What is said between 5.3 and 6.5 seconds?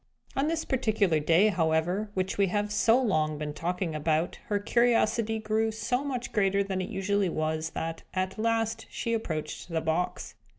grew so much